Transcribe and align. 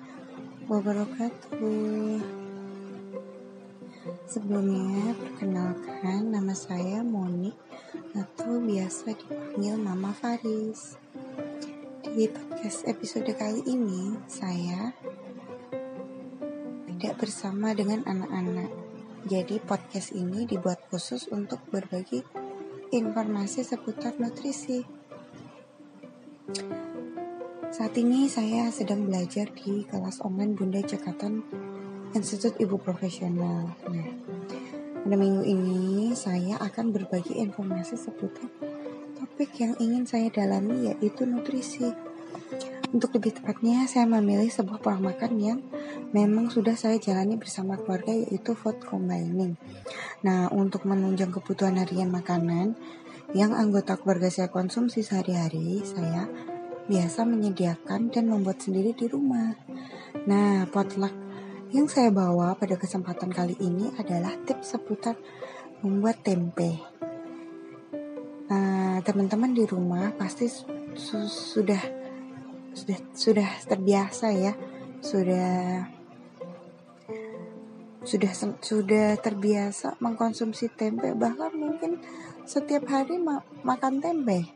wabarakatuh. 0.68 2.20
Sebelumnya, 4.28 5.16
perkenalkan 5.16 6.28
nama 6.28 6.52
saya 6.52 7.00
Monik 7.00 7.56
atau 8.12 8.60
biasa 8.60 9.16
dipanggil 9.16 9.80
Mama 9.80 10.12
Faris. 10.12 11.00
Di 12.04 12.28
podcast 12.28 12.84
episode 12.84 13.32
kali 13.32 13.64
ini, 13.64 14.12
saya 14.28 14.92
tidak 16.84 17.16
bersama 17.16 17.72
dengan 17.72 18.04
anak-anak. 18.04 18.87
Jadi 19.26 19.58
podcast 19.58 20.14
ini 20.14 20.46
dibuat 20.46 20.86
khusus 20.86 21.26
untuk 21.34 21.58
berbagi 21.74 22.22
informasi 22.94 23.66
seputar 23.66 24.14
nutrisi. 24.22 24.86
Saat 27.74 27.98
ini 27.98 28.30
saya 28.30 28.70
sedang 28.70 29.10
belajar 29.10 29.50
di 29.50 29.82
kelas 29.82 30.22
online 30.22 30.54
Bunda 30.54 30.78
Cekatan 30.78 31.42
Institut 32.14 32.54
Ibu 32.62 32.78
Profesional. 32.78 33.74
Nah, 33.90 34.08
pada 35.02 35.16
minggu 35.18 35.42
ini 35.42 36.14
saya 36.14 36.54
akan 36.62 36.94
berbagi 36.94 37.42
informasi 37.42 37.98
seputar 37.98 38.46
topik 39.18 39.50
yang 39.58 39.74
ingin 39.82 40.06
saya 40.06 40.30
dalami 40.30 40.94
yaitu 40.94 41.26
nutrisi. 41.26 41.90
Untuk 42.88 43.12
lebih 43.20 43.36
tepatnya, 43.36 43.84
saya 43.84 44.08
memilih 44.08 44.48
sebuah 44.48 44.80
pola 44.80 44.96
makan 44.96 45.32
yang 45.36 45.60
memang 46.16 46.48
sudah 46.48 46.72
saya 46.72 46.96
jalani 46.96 47.36
bersama 47.36 47.76
keluarga 47.76 48.16
yaitu 48.16 48.56
food 48.56 48.80
combining. 48.80 49.60
Nah, 50.24 50.48
untuk 50.48 50.88
menunjang 50.88 51.28
kebutuhan 51.28 51.76
harian 51.76 52.08
makanan 52.08 52.72
yang 53.36 53.52
anggota 53.52 54.00
keluarga 54.00 54.32
saya 54.32 54.48
konsumsi 54.48 55.04
sehari-hari, 55.04 55.84
saya 55.84 56.24
biasa 56.88 57.28
menyediakan 57.28 58.08
dan 58.08 58.24
membuat 58.32 58.64
sendiri 58.64 58.96
di 58.96 59.04
rumah. 59.04 59.52
Nah, 60.24 60.64
potluck 60.72 61.12
yang 61.68 61.84
saya 61.84 62.08
bawa 62.08 62.56
pada 62.56 62.80
kesempatan 62.80 63.28
kali 63.28 63.52
ini 63.60 63.92
adalah 64.00 64.32
tips 64.48 64.72
seputar 64.72 65.20
membuat 65.84 66.24
tempe. 66.24 66.80
Nah, 68.48 69.04
teman-teman 69.04 69.52
di 69.52 69.68
rumah 69.68 70.08
pasti 70.16 70.48
su 70.48 70.64
sudah 71.28 71.97
sudah 72.78 72.98
sudah 73.10 73.50
terbiasa 73.66 74.26
ya, 74.30 74.52
sudah 75.02 75.90
sudah 78.06 78.32
sudah 78.62 79.08
terbiasa 79.18 79.98
mengkonsumsi 80.00 80.72
tempe 80.72 81.12
bahkan 81.12 81.52
mungkin 81.52 82.00
setiap 82.46 82.86
hari 82.88 83.18
ma 83.18 83.42
makan 83.66 84.00
tempe. 84.00 84.48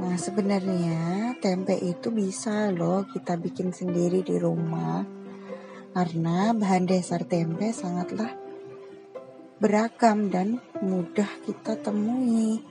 Nah, 0.00 0.16
sebenarnya 0.16 1.36
tempe 1.44 1.76
itu 1.76 2.08
bisa 2.08 2.72
loh 2.72 3.04
kita 3.04 3.36
bikin 3.36 3.70
sendiri 3.70 4.24
di 4.24 4.40
rumah. 4.40 5.04
Karena 5.92 6.56
bahan 6.56 6.88
dasar 6.88 7.28
tempe 7.28 7.68
sangatlah 7.70 8.32
beragam 9.60 10.32
dan 10.32 10.58
mudah 10.80 11.28
kita 11.44 11.76
temui. 11.78 12.64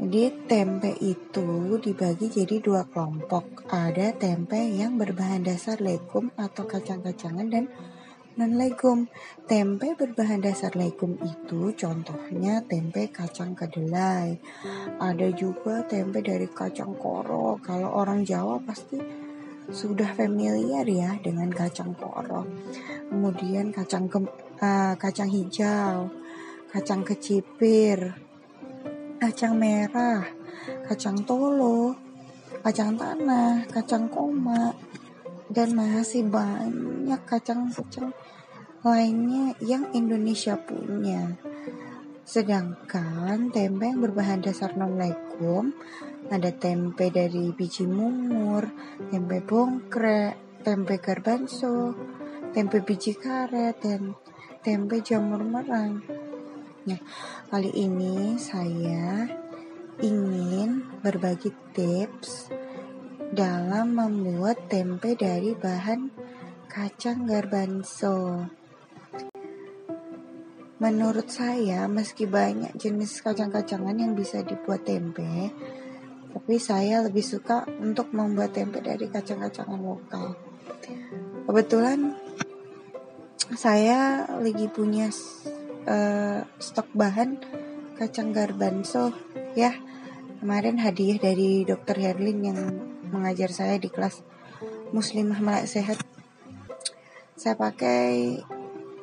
Jadi 0.00 0.32
tempe 0.48 0.96
itu 1.04 1.76
dibagi 1.76 2.32
jadi 2.32 2.56
dua 2.64 2.88
kelompok. 2.88 3.68
Ada 3.68 4.16
tempe 4.16 4.56
yang 4.56 4.96
berbahan 4.96 5.44
dasar 5.44 5.76
legum 5.76 6.32
atau 6.40 6.64
kacang-kacangan 6.64 7.52
dan 7.52 7.68
non 8.40 8.56
legum. 8.56 9.12
Tempe 9.44 9.92
berbahan 9.92 10.40
dasar 10.40 10.72
legum 10.72 11.20
itu 11.20 11.76
contohnya 11.76 12.64
tempe 12.64 13.12
kacang 13.12 13.52
kedelai. 13.52 14.40
Ada 14.96 15.36
juga 15.36 15.84
tempe 15.84 16.24
dari 16.24 16.48
kacang 16.48 16.96
koro. 16.96 17.60
Kalau 17.60 17.92
orang 17.92 18.24
Jawa 18.24 18.56
pasti 18.64 18.96
sudah 19.68 20.16
familiar 20.16 20.88
ya 20.88 21.20
dengan 21.20 21.52
kacang 21.52 21.92
koro. 21.92 22.48
Kemudian 23.12 23.68
kacang 23.68 24.08
ke, 24.08 24.16
uh, 24.64 24.96
kacang 24.96 25.28
hijau, 25.28 26.08
kacang 26.72 27.04
kecipir, 27.04 28.29
kacang 29.20 29.60
merah, 29.60 30.24
kacang 30.88 31.20
tolo, 31.28 31.92
kacang 32.64 32.96
tanah, 32.96 33.68
kacang 33.68 34.08
koma, 34.08 34.72
dan 35.52 35.76
masih 35.76 36.24
banyak 36.24 37.20
kacang-kacang 37.28 38.16
lainnya 38.80 39.52
yang 39.60 39.92
Indonesia 39.92 40.56
punya. 40.56 41.36
Sedangkan 42.24 43.52
tempe 43.52 43.92
yang 43.92 44.00
berbahan 44.00 44.40
dasar 44.40 44.72
non 44.72 44.96
legum 44.96 45.76
ada 46.32 46.48
tempe 46.54 47.12
dari 47.12 47.52
biji 47.52 47.84
mungur, 47.84 48.72
tempe 49.12 49.44
bongkrek, 49.44 50.64
tempe 50.64 50.96
garbanzo, 50.96 51.92
tempe 52.56 52.80
biji 52.80 53.18
karet, 53.18 53.76
dan 53.82 54.16
tempe 54.64 55.02
jamur 55.04 55.42
merang. 55.44 56.29
Nah, 56.80 56.96
kali 57.52 57.68
ini 57.76 58.40
saya 58.40 59.28
ingin 60.00 60.80
berbagi 61.04 61.52
tips 61.76 62.48
dalam 63.36 63.92
membuat 63.92 64.64
tempe 64.72 65.12
dari 65.12 65.52
bahan 65.52 66.08
kacang 66.72 67.28
garbanzo. 67.28 68.48
Menurut 70.80 71.28
saya, 71.28 71.84
meski 71.84 72.24
banyak 72.24 72.72
jenis 72.80 73.20
kacang-kacangan 73.20 74.00
yang 74.00 74.16
bisa 74.16 74.40
dibuat 74.40 74.80
tempe, 74.80 75.52
tapi 76.32 76.56
saya 76.56 77.04
lebih 77.04 77.20
suka 77.20 77.68
untuk 77.76 78.08
membuat 78.16 78.56
tempe 78.56 78.80
dari 78.80 79.04
kacang-kacangan 79.04 79.76
lokal. 79.76 80.32
Kebetulan 81.44 82.16
saya 83.52 84.24
lagi 84.40 84.64
punya 84.72 85.12
uh, 85.86 86.44
stok 86.60 86.88
bahan 86.92 87.40
kacang 87.96 88.32
garbanzo 88.32 89.12
ya. 89.52 89.76
Kemarin 90.40 90.80
hadiah 90.80 91.20
dari 91.20 91.68
Dokter 91.68 92.00
Herlin 92.00 92.40
yang 92.40 92.60
mengajar 93.12 93.52
saya 93.52 93.76
di 93.76 93.92
kelas 93.92 94.24
Muslimah 94.96 95.36
Melek 95.36 95.68
Sehat. 95.68 96.00
Saya 97.36 97.60
pakai 97.60 98.40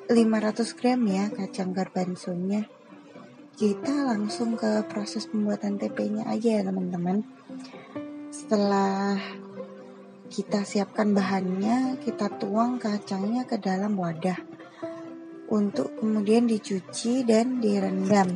500 0.10 0.78
gram 0.78 1.02
ya 1.06 1.30
kacang 1.30 1.78
garbanzonya. 1.78 2.66
Kita 3.54 4.06
langsung 4.10 4.58
ke 4.58 4.86
proses 4.90 5.30
pembuatan 5.30 5.78
tempenya 5.78 6.26
aja 6.26 6.58
ya 6.58 6.62
teman-teman. 6.66 7.22
Setelah 8.34 9.22
kita 10.34 10.66
siapkan 10.66 11.14
bahannya, 11.14 12.02
kita 12.02 12.34
tuang 12.42 12.82
kacangnya 12.82 13.46
ke 13.46 13.62
dalam 13.62 13.94
wadah 13.94 14.47
untuk 15.48 15.96
kemudian 16.00 16.48
dicuci 16.48 17.24
dan 17.24 17.64
direndam. 17.64 18.36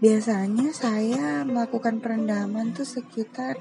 Biasanya 0.00 0.72
saya 0.72 1.44
melakukan 1.44 2.00
perendaman 2.00 2.72
tuh 2.72 2.88
sekitar 2.88 3.60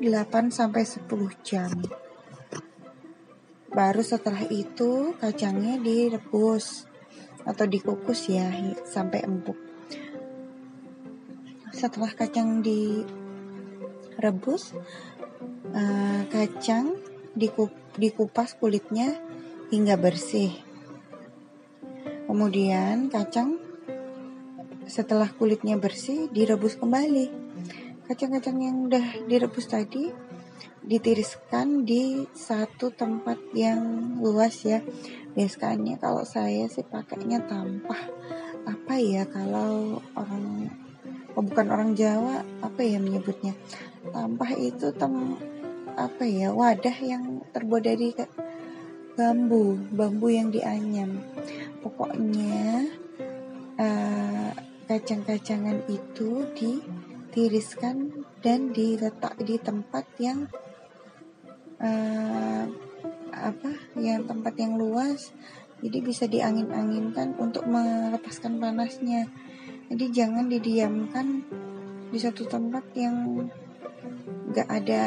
8 0.00 0.48
sampai 0.48 0.88
10 0.88 1.04
jam. 1.44 1.68
Baru 3.68 4.00
setelah 4.00 4.48
itu 4.48 5.12
kacangnya 5.20 5.76
direbus 5.76 6.88
atau 7.44 7.68
dikukus 7.68 8.32
ya 8.32 8.48
sampai 8.88 9.20
empuk. 9.24 9.56
Setelah 11.76 12.12
kacang 12.16 12.64
direbus, 12.64 13.12
uh, 15.76 16.22
kacang 16.32 16.98
dikup, 17.36 17.70
dikupas 18.00 18.56
kulitnya 18.56 19.29
hingga 19.70 19.94
bersih. 19.94 20.50
Kemudian 22.26 23.06
kacang 23.06 23.58
setelah 24.90 25.30
kulitnya 25.30 25.78
bersih, 25.78 26.26
direbus 26.34 26.74
kembali. 26.74 27.30
Kacang-kacang 28.10 28.58
yang 28.58 28.90
udah 28.90 29.30
direbus 29.30 29.70
tadi 29.70 30.10
ditiriskan 30.82 31.86
di 31.86 32.26
satu 32.34 32.90
tempat 32.90 33.38
yang 33.54 34.18
luas 34.18 34.66
ya. 34.66 34.82
Biasanya 35.38 36.02
kalau 36.02 36.26
saya 36.26 36.66
sih 36.66 36.82
pakainya 36.82 37.38
tampah. 37.46 38.10
Apa 38.66 38.98
ya 38.98 39.22
kalau 39.30 40.02
orang 40.18 40.66
oh 41.38 41.42
bukan 41.46 41.70
orang 41.70 41.94
Jawa 41.94 42.42
apa 42.58 42.82
ya 42.82 42.98
menyebutnya? 42.98 43.54
Tampah 44.10 44.50
itu 44.58 44.90
tem 44.90 45.38
apa 45.94 46.26
ya 46.26 46.50
wadah 46.50 46.96
yang 46.98 47.46
terbuat 47.54 47.86
dari 47.86 48.10
bambu, 49.20 49.76
bambu 49.92 50.32
yang 50.32 50.48
dianyam. 50.48 51.20
Pokoknya 51.84 52.88
uh, 53.76 54.50
kacang-kacangan 54.88 55.84
itu 55.92 56.48
ditiriskan 56.56 58.24
dan 58.40 58.72
diletak 58.72 59.36
di 59.44 59.60
tempat 59.60 60.08
yang 60.16 60.48
uh, 61.84 62.64
apa 63.28 63.70
yang 64.00 64.24
tempat 64.24 64.56
yang 64.56 64.80
luas. 64.80 65.36
Jadi 65.84 65.98
bisa 66.00 66.24
diangin-anginkan 66.24 67.36
untuk 67.36 67.68
melepaskan 67.68 68.56
panasnya. 68.56 69.28
Jadi 69.92 70.04
jangan 70.16 70.48
didiamkan 70.48 71.44
di 72.08 72.18
satu 72.20 72.48
tempat 72.48 72.84
yang 72.96 73.48
gak 74.52 74.68
ada 74.68 75.04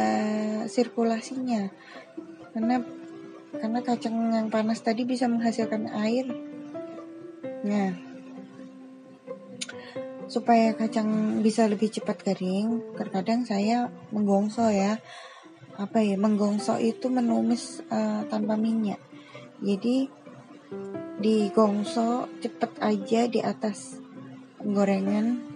sirkulasinya. 0.66 1.70
Karena 2.54 2.82
karena 3.58 3.80
kacang 3.86 4.34
yang 4.34 4.50
panas 4.50 4.82
tadi 4.82 5.06
bisa 5.06 5.30
menghasilkan 5.30 5.90
air. 5.94 6.26
Nah 7.64 8.14
supaya 10.34 10.74
kacang 10.74 11.40
bisa 11.46 11.70
lebih 11.70 11.94
cepat 11.94 12.26
kering 12.26 12.98
terkadang 12.98 13.46
saya 13.46 13.94
menggongso 14.10 14.66
ya. 14.74 14.98
Apa 15.78 16.06
ya 16.06 16.18
menggongso 16.18 16.78
itu 16.78 17.10
menumis 17.10 17.82
uh, 17.90 18.26
tanpa 18.30 18.58
minyak. 18.58 19.02
Jadi 19.62 20.10
digongso 21.22 22.28
cepet 22.42 22.72
aja 22.82 23.22
di 23.30 23.40
atas 23.40 24.02
gorengan 24.60 25.53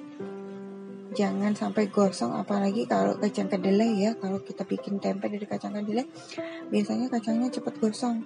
jangan 1.18 1.58
sampai 1.58 1.90
gosong 1.90 2.38
apalagi 2.38 2.86
kalau 2.86 3.18
kacang 3.18 3.50
kedelai 3.50 3.98
ya. 3.98 4.12
Kalau 4.22 4.38
kita 4.46 4.62
bikin 4.69 5.02
tempe 5.02 5.25
dari 5.25 5.50
kacang 5.50 5.74
kedelai 5.74 6.06
biasanya 6.69 7.10
kacangnya 7.10 7.50
cepat 7.50 7.81
gosong. 7.81 8.22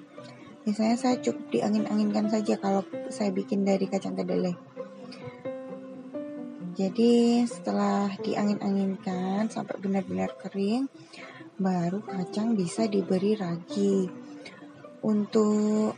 Biasanya 0.67 0.95
saya 0.99 1.15
cukup 1.23 1.55
diangin-anginkan 1.55 2.27
saja 2.27 2.59
kalau 2.59 2.83
saya 3.07 3.31
bikin 3.31 3.63
dari 3.63 3.87
kacang 3.87 4.19
kedelai. 4.19 4.53
Jadi 6.75 7.43
setelah 7.47 8.11
diangin-anginkan 8.19 9.47
sampai 9.47 9.75
benar-benar 9.79 10.35
kering 10.35 10.91
baru 11.55 12.03
kacang 12.03 12.59
bisa 12.59 12.91
diberi 12.91 13.39
ragi. 13.39 14.11
Untuk 15.01 15.97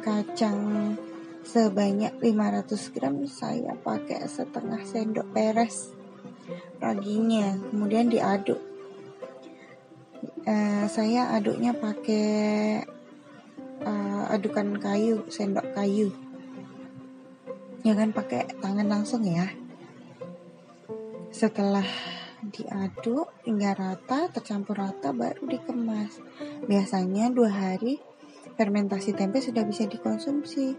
kacang 0.00 0.96
sebanyak 1.44 2.16
500 2.22 2.94
gram 2.96 3.16
saya 3.28 3.76
pakai 3.76 4.24
setengah 4.24 4.80
sendok 4.80 5.28
peres 5.36 5.99
raginya 6.80 7.60
kemudian 7.70 8.08
diaduk. 8.08 8.58
Uh, 10.48 10.88
saya 10.88 11.36
aduknya 11.36 11.76
pakai 11.76 12.80
uh, 13.84 14.24
adukan 14.32 14.80
kayu 14.80 15.22
sendok 15.28 15.76
kayu. 15.76 16.08
Jangan 17.84 18.12
pakai 18.12 18.48
tangan 18.60 18.88
langsung 18.88 19.24
ya. 19.24 19.48
Setelah 21.30 21.86
diaduk 22.40 23.28
hingga 23.44 23.76
rata 23.76 24.32
tercampur 24.32 24.80
rata 24.80 25.12
baru 25.12 25.44
dikemas. 25.44 26.16
Biasanya 26.64 27.28
dua 27.28 27.52
hari 27.52 28.00
fermentasi 28.56 29.12
tempe 29.12 29.44
sudah 29.44 29.64
bisa 29.64 29.84
dikonsumsi. 29.84 30.76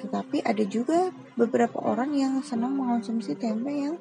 Tetapi 0.00 0.40
ada 0.44 0.64
juga 0.64 1.12
beberapa 1.36 1.80
orang 1.80 2.16
yang 2.16 2.40
senang 2.40 2.76
mengonsumsi 2.76 3.36
tempe 3.36 3.68
yang 3.68 3.96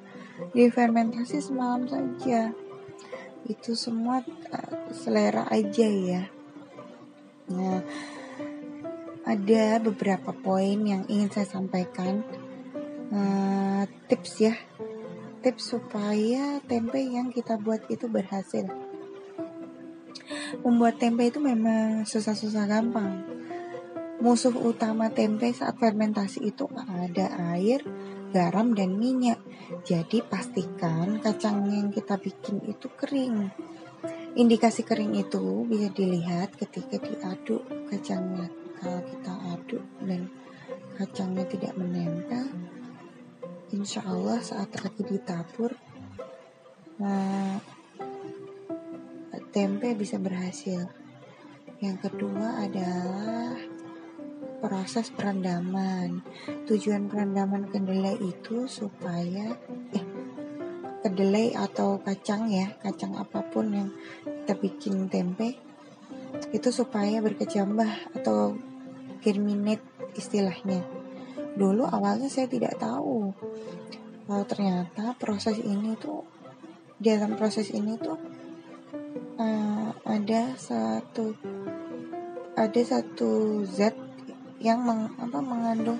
difermentasi 0.56 1.39
semalam 1.44 1.86
saja. 1.86 2.53
Itu 3.47 3.74
semua 3.74 4.21
uh, 4.25 4.91
selera 4.94 5.47
aja 5.50 5.88
ya. 5.88 6.24
Nah, 7.50 7.81
ada 9.25 9.81
beberapa 9.81 10.33
poin 10.33 10.80
yang 10.86 11.03
ingin 11.09 11.30
saya 11.33 11.47
sampaikan. 11.47 12.24
Uh, 13.09 13.89
tips 14.06 14.44
ya. 14.44 14.56
Tips 15.39 15.71
supaya 15.75 16.59
tempe 16.68 17.00
yang 17.00 17.31
kita 17.31 17.56
buat 17.56 17.88
itu 17.88 18.12
berhasil. 18.12 18.68
Membuat 20.62 21.00
tempe 21.00 21.30
itu 21.30 21.39
memang 21.39 22.03
susah-susah 22.03 22.68
gampang 22.68 23.39
Musuh 24.19 24.51
utama 24.51 25.07
tempe 25.07 25.47
saat 25.56 25.80
fermentasi 25.80 26.51
itu 26.51 26.68
ada 26.75 27.56
air, 27.56 27.80
garam, 28.29 28.73
dan 28.77 28.95
minyak. 28.95 29.41
Jadi 29.85 30.25
pastikan 30.25 31.21
kacang 31.21 31.65
yang 31.69 31.89
kita 31.93 32.17
bikin 32.17 32.63
itu 32.65 32.87
kering. 32.93 33.49
Indikasi 34.37 34.85
kering 34.85 35.17
itu 35.17 35.65
bisa 35.67 35.89
dilihat 35.91 36.55
ketika 36.55 37.01
diaduk 37.01 37.65
kacangnya. 37.89 38.47
Kalau 38.79 39.01
kita 39.03 39.33
aduk 39.59 39.85
dan 40.05 40.31
kacangnya 40.95 41.45
tidak 41.49 41.73
menempel, 41.75 42.47
insya 43.75 44.05
Allah 44.07 44.39
saat 44.39 44.71
lagi 44.79 45.03
ditabur, 45.03 45.75
nah, 47.01 47.59
tempe 49.49 49.97
bisa 49.97 50.21
berhasil. 50.21 50.87
Yang 51.79 51.97
kedua 52.11 52.63
adalah 52.63 53.55
proses 54.69 55.10
perendaman. 55.10 56.21
Tujuan 56.69 57.10
perendaman 57.10 57.74
kedelai 57.74 58.21
itu 58.21 58.69
supaya 58.69 59.57
eh 59.89 60.06
kedelai 61.01 61.57
atau 61.57 61.98
kacang 62.06 62.54
ya, 62.54 62.77
kacang 62.77 63.18
apa 63.18 63.42
pun 63.50 63.74
yang 63.74 63.89
kita 64.45 64.54
bikin 64.54 65.10
tempe 65.10 65.57
itu 66.54 66.69
supaya 66.69 67.18
berkecambah 67.25 68.21
atau 68.21 68.54
germinate 69.25 69.81
istilahnya. 70.13 70.86
Dulu 71.57 71.89
awalnya 71.89 72.30
saya 72.30 72.45
tidak 72.45 72.77
tahu. 72.77 73.33
Kalau 74.30 74.45
ternyata 74.45 75.18
proses 75.18 75.57
ini 75.57 75.98
tuh 75.98 76.22
di 77.01 77.10
dalam 77.10 77.33
proses 77.33 77.74
ini 77.74 77.98
tuh 77.98 78.19
uh, 79.42 79.89
ada 80.06 80.54
satu 80.54 81.33
ada 82.54 82.81
satu 82.83 83.63
zat 83.65 84.08
yang 84.59 84.83
meng, 84.83 85.11
apa, 85.17 85.39
mengandung 85.39 86.00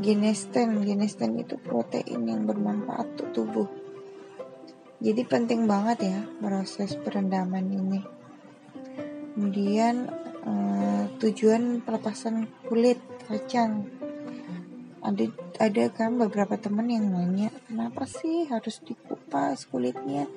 ginesten. 0.00 0.82
Ginesten 0.82 1.38
itu 1.38 1.56
protein 1.60 2.26
yang 2.26 2.48
bermanfaat 2.48 3.16
untuk 3.16 3.28
tubuh. 3.32 3.68
Jadi 5.02 5.22
penting 5.26 5.66
banget 5.66 6.14
ya 6.14 6.18
proses 6.38 6.94
perendaman 6.94 7.66
ini. 7.66 8.00
Kemudian 9.34 10.06
uh, 10.46 11.04
tujuan 11.18 11.82
pelepasan 11.82 12.46
kulit 12.70 13.02
kacang. 13.26 13.90
Ada 15.02 15.26
ada 15.58 15.84
kan 15.90 16.14
beberapa 16.14 16.54
teman 16.54 16.86
yang 16.86 17.10
nanya 17.10 17.50
kenapa 17.66 18.06
sih 18.06 18.46
harus 18.46 18.78
dikupas 18.86 19.66
kulitnya? 19.66 20.30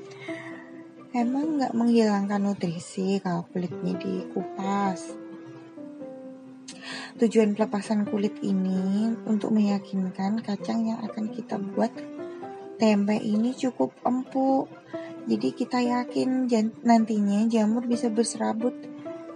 Emang 1.14 1.62
nggak 1.62 1.78
menghilangkan 1.78 2.42
nutrisi 2.42 3.22
kalau 3.22 3.46
kulitnya 3.54 3.94
dikupas? 4.02 5.25
Tujuan 7.16 7.56
pelepasan 7.56 8.04
kulit 8.12 8.44
ini 8.44 9.08
untuk 9.24 9.56
meyakinkan 9.56 10.44
kacang 10.44 10.84
yang 10.84 11.00
akan 11.00 11.32
kita 11.32 11.56
buat 11.56 11.88
tempe 12.76 13.16
ini 13.16 13.56
cukup 13.56 13.96
empuk. 14.04 14.68
Jadi 15.24 15.56
kita 15.56 15.80
yakin 15.80 16.52
nantinya 16.84 17.48
jamur 17.48 17.88
bisa 17.88 18.12
berserabut 18.12 18.76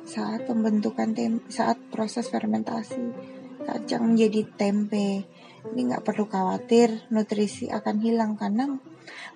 saat 0.03 0.43
pembentukan 0.43 1.15
tempe, 1.15 1.47
saat 1.47 1.79
proses 1.87 2.27
fermentasi 2.27 3.15
kacang 3.63 4.11
menjadi 4.11 4.43
tempe. 4.59 5.23
Ini 5.71 5.79
nggak 5.79 6.03
perlu 6.03 6.27
khawatir 6.27 7.07
nutrisi 7.15 7.71
akan 7.71 7.95
hilang 8.03 8.35
karena 8.35 8.75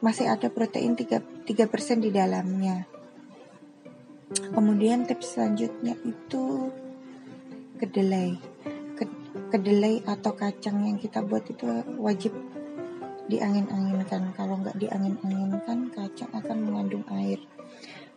masih 0.04 0.28
ada 0.28 0.52
protein 0.52 1.00
3%, 1.00 1.48
3 1.48 1.96
di 1.96 2.12
dalamnya. 2.12 2.92
Kemudian 4.52 5.08
tips 5.08 5.40
selanjutnya 5.40 5.96
itu 6.04 6.74
kedelai. 7.84 8.40
Kedelai 9.52 10.00
atau 10.08 10.32
kacang 10.32 10.88
yang 10.88 10.96
kita 10.96 11.20
buat 11.20 11.44
itu 11.52 11.68
wajib 12.00 12.32
diangin-anginkan. 13.28 14.32
Kalau 14.40 14.56
nggak 14.64 14.80
diangin-anginkan 14.80 15.92
kacang 15.92 16.32
akan 16.32 16.58
mengandung 16.64 17.04
air. 17.12 17.44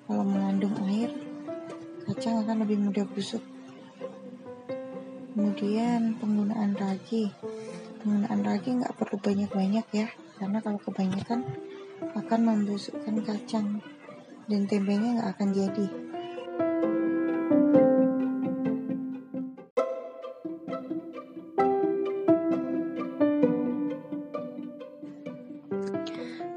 Kalau 0.06 0.22
mengandung 0.22 0.78
air 0.86 1.10
kacang 2.06 2.46
akan 2.46 2.62
lebih 2.62 2.78
mudah 2.78 3.02
busuk. 3.10 3.42
Kemudian 5.34 6.14
penggunaan 6.22 6.78
ragi. 6.78 7.34
Penggunaan 8.00 8.46
ragi 8.46 8.70
nggak 8.78 8.94
perlu 8.94 9.18
banyak-banyak 9.18 9.86
ya 9.90 10.06
karena 10.38 10.62
kalau 10.62 10.78
kebanyakan 10.78 11.42
akan 12.14 12.40
membusukkan 12.44 13.24
kacang 13.24 13.82
dan 14.46 14.62
tempenya 14.70 15.18
nggak 15.18 15.30
akan 15.34 15.48
jadi 15.50 16.05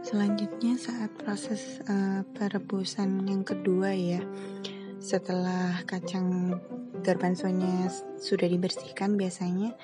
Selanjutnya 0.10 0.74
saat 0.74 1.14
proses 1.22 1.78
uh, 1.86 2.26
perebusan 2.34 3.30
yang 3.30 3.46
kedua 3.46 3.94
ya, 3.94 4.18
setelah 4.98 5.86
kacang 5.86 6.58
garbanzonya 7.06 7.94
sudah 8.18 8.50
dibersihkan 8.50 9.22
biasanya 9.22 9.78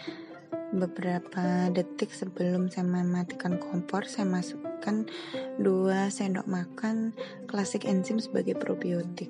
beberapa 0.74 1.70
detik 1.70 2.10
sebelum 2.10 2.74
saya 2.74 2.90
mematikan 2.90 3.62
kompor 3.62 4.10
saya 4.10 4.26
masukkan 4.26 5.06
2 5.62 5.62
sendok 6.10 6.50
makan 6.50 7.14
klasik 7.46 7.86
enzim 7.86 8.18
sebagai 8.18 8.58
probiotik. 8.58 9.30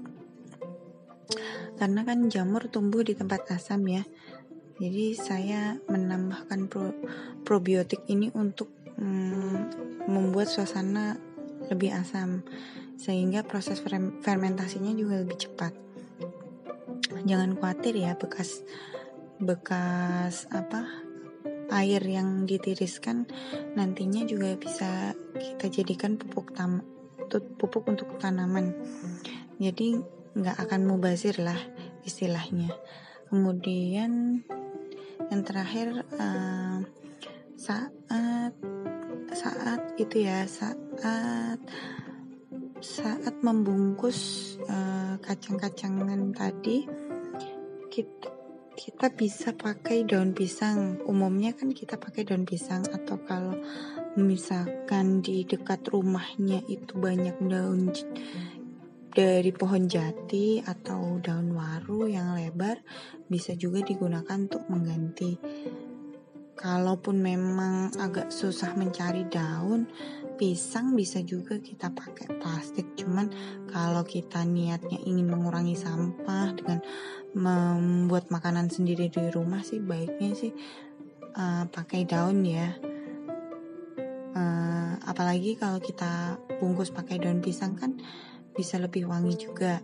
Karena 1.76 2.08
kan 2.08 2.32
jamur 2.32 2.72
tumbuh 2.72 3.04
di 3.04 3.20
tempat 3.20 3.52
asam 3.52 3.84
ya 3.84 4.08
jadi 4.76 5.16
saya 5.16 5.80
menambahkan 5.88 6.68
pro, 6.68 6.92
probiotik 7.48 8.04
ini 8.12 8.28
untuk 8.36 8.75
mm, 9.00 9.56
membuat 10.08 10.48
suasana 10.52 11.18
lebih 11.72 11.96
asam 11.96 12.46
sehingga 12.96 13.44
proses 13.44 13.82
fermentasinya 14.24 14.94
juga 14.96 15.20
lebih 15.22 15.38
cepat. 15.40 15.74
Jangan 17.26 17.58
khawatir 17.58 17.98
ya 17.98 18.14
bekas 18.16 18.62
bekas 19.36 20.48
apa 20.48 20.88
air 21.76 22.00
yang 22.06 22.48
ditiriskan 22.48 23.28
nantinya 23.76 24.24
juga 24.24 24.56
bisa 24.56 25.12
kita 25.36 25.68
jadikan 25.68 26.16
pupuk 26.16 26.56
tam 26.56 26.86
pupuk 27.60 27.90
untuk 27.90 28.16
tanaman. 28.22 28.72
Jadi 29.60 30.00
nggak 30.36 30.58
akan 30.68 30.82
mubazir 30.88 31.36
lah 31.42 31.58
istilahnya. 32.06 32.72
Kemudian 33.28 34.46
yang 35.32 35.42
terakhir 35.42 36.06
uh, 36.22 36.86
saat 37.66 37.90
saat 39.34 39.82
itu 39.98 40.22
ya 40.22 40.46
saat 40.46 40.78
saat 42.78 43.36
membungkus 43.42 44.54
uh, 44.70 45.18
kacang-kacangan 45.26 46.30
tadi 46.38 46.86
kita 47.90 48.30
kita 48.76 49.08
bisa 49.10 49.56
pakai 49.56 50.04
daun 50.04 50.36
pisang. 50.36 51.00
Umumnya 51.08 51.56
kan 51.56 51.72
kita 51.72 51.96
pakai 51.96 52.28
daun 52.28 52.44
pisang 52.44 52.84
atau 52.84 53.18
kalau 53.24 53.56
misalkan 54.20 55.24
di 55.24 55.48
dekat 55.48 55.88
rumahnya 55.90 56.60
itu 56.68 56.94
banyak 57.00 57.40
daun 57.50 57.90
dari 59.16 59.50
pohon 59.56 59.88
jati 59.88 60.60
atau 60.60 61.24
daun 61.24 61.56
waru 61.56 62.12
yang 62.12 62.36
lebar 62.36 62.84
bisa 63.32 63.56
juga 63.56 63.80
digunakan 63.80 64.38
untuk 64.38 64.68
mengganti. 64.68 65.40
Kalaupun 66.56 67.20
memang 67.20 67.92
agak 68.00 68.32
susah 68.32 68.72
mencari 68.80 69.28
daun, 69.28 69.92
pisang 70.40 70.96
bisa 70.96 71.20
juga 71.20 71.60
kita 71.60 71.92
pakai 71.92 72.40
plastik. 72.40 72.96
Cuman 72.96 73.28
kalau 73.68 74.08
kita 74.08 74.48
niatnya 74.48 75.00
ingin 75.04 75.28
mengurangi 75.28 75.76
sampah 75.76 76.56
dengan 76.56 76.80
membuat 77.36 78.32
makanan 78.32 78.72
sendiri 78.72 79.12
di 79.12 79.28
rumah 79.28 79.60
sih 79.60 79.84
baiknya 79.84 80.32
sih 80.32 80.56
uh, 81.36 81.68
pakai 81.68 82.08
daun 82.08 82.48
ya 82.48 82.72
uh, 84.40 84.92
apalagi 85.04 85.60
kalau 85.60 85.84
kita 85.84 86.40
bungkus 86.64 86.96
pakai 86.96 87.20
daun 87.20 87.44
pisang 87.44 87.76
kan 87.76 88.00
bisa 88.56 88.80
lebih 88.80 89.04
wangi 89.12 89.36
juga 89.36 89.84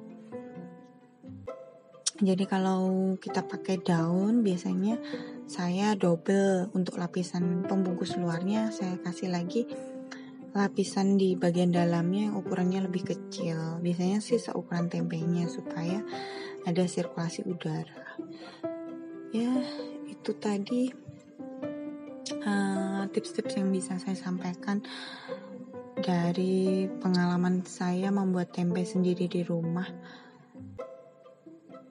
jadi 2.21 2.45
kalau 2.45 3.13
kita 3.17 3.49
pakai 3.49 3.81
daun 3.81 4.45
biasanya 4.45 5.01
saya 5.49 5.97
double 5.97 6.69
untuk 6.77 7.01
lapisan 7.01 7.65
pembungkus 7.65 8.13
luarnya. 8.13 8.69
Saya 8.69 9.01
kasih 9.01 9.33
lagi 9.33 9.65
lapisan 10.53 11.17
di 11.17 11.33
bagian 11.33 11.73
dalamnya 11.73 12.29
yang 12.29 12.37
ukurannya 12.37 12.85
lebih 12.85 13.09
kecil. 13.09 13.81
Biasanya 13.81 14.21
sih 14.21 14.37
seukuran 14.37 14.85
tempenya 14.85 15.49
supaya 15.49 16.05
ada 16.61 16.85
sirkulasi 16.85 17.41
udara. 17.49 18.21
Ya 19.33 19.57
itu 20.05 20.31
tadi 20.37 20.93
uh, 22.45 23.09
tips-tips 23.09 23.57
uh, 23.57 23.65
yang 23.65 23.73
bisa 23.73 23.97
saya 23.97 24.13
sampaikan 24.13 24.85
dari 25.97 26.85
pengalaman 27.01 27.65
saya 27.65 28.13
membuat 28.13 28.53
tempe 28.53 28.85
sendiri 28.85 29.25
di 29.25 29.41
rumah 29.41 29.89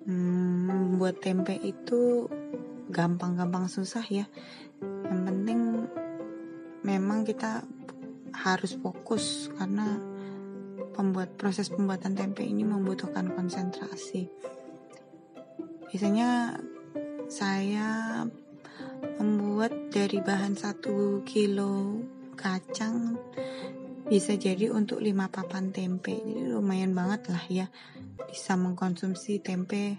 hmm, 0.07 0.97
tempe 1.21 1.57
itu 1.61 2.31
gampang-gampang 2.91 3.71
susah 3.71 4.05
ya. 4.09 4.27
Yang 4.83 5.23
penting 5.27 5.61
memang 6.83 7.29
kita 7.29 7.63
harus 8.33 8.79
fokus 8.79 9.51
karena 9.59 10.01
pembuat 10.97 11.37
proses 11.37 11.69
pembuatan 11.69 12.17
tempe 12.17 12.45
ini 12.45 12.65
membutuhkan 12.65 13.31
konsentrasi. 13.33 14.29
Biasanya 15.91 16.61
saya 17.31 18.23
membuat 19.19 19.93
dari 19.93 20.19
bahan 20.23 20.55
satu 20.55 21.23
kilo 21.27 22.03
kacang 22.35 23.19
bisa 24.11 24.35
jadi 24.35 24.75
untuk 24.75 24.99
5 24.99 25.31
papan 25.31 25.71
tempe. 25.71 26.19
Jadi 26.19 26.51
lumayan 26.51 26.97
banget 26.97 27.31
lah 27.31 27.45
ya 27.47 27.67
bisa 28.29 28.59
mengkonsumsi 28.59 29.41
tempe 29.41 29.97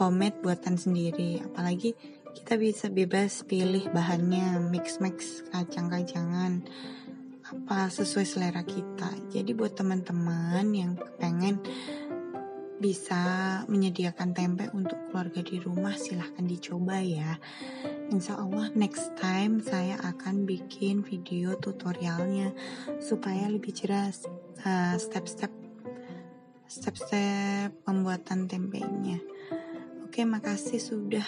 homemade 0.00 0.40
buatan 0.40 0.80
sendiri. 0.80 1.44
Apalagi 1.44 1.94
kita 2.32 2.56
bisa 2.56 2.88
bebas 2.88 3.42
pilih 3.44 3.90
bahannya 3.90 4.62
mix-mix 4.70 5.44
kacang-kacangan 5.50 6.62
apa 7.50 7.90
sesuai 7.90 8.26
selera 8.26 8.62
kita. 8.62 9.10
Jadi 9.28 9.50
buat 9.52 9.74
teman-teman 9.74 10.66
yang 10.70 10.94
pengen 11.18 11.58
bisa 12.80 13.20
menyediakan 13.68 14.32
tempe 14.32 14.72
untuk 14.72 14.96
keluarga 15.12 15.44
di 15.44 15.60
rumah 15.60 15.92
silahkan 16.00 16.48
dicoba 16.48 16.96
ya. 17.04 17.36
Insya 18.08 18.40
Allah 18.40 18.72
next 18.72 19.12
time 19.20 19.60
saya 19.60 20.00
akan 20.00 20.48
bikin 20.48 21.04
video 21.04 21.60
tutorialnya 21.60 22.56
supaya 22.96 23.52
lebih 23.52 23.76
jelas 23.76 24.24
uh, 24.64 24.96
step-step 24.96 25.59
step-step 26.70 27.74
pembuatan 27.82 28.46
tempenya 28.46 29.18
Oke 30.06 30.26
makasih 30.26 30.82
sudah 30.82 31.26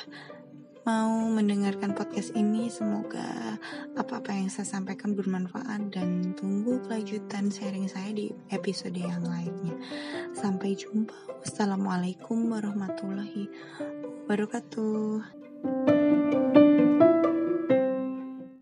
mau 0.83 1.31
mendengarkan 1.31 1.95
podcast 1.95 2.35
ini. 2.35 2.67
Semoga 2.67 3.55
apa-apa 3.95 4.35
yang 4.35 4.51
saya 4.51 4.67
sampaikan 4.67 5.15
bermanfaat 5.15 5.95
dan 5.95 6.35
tunggu 6.35 6.83
kelanjutan 6.83 7.47
sharing 7.47 7.87
saya 7.87 8.11
di 8.11 8.35
episode 8.51 8.99
yang 8.99 9.23
lainnya. 9.23 9.79
Sampai 10.35 10.75
jumpa. 10.75 11.15
Wassalamualaikum 11.47 12.51
warahmatullahi 12.51 13.47
wabarakatuh. 14.27 15.92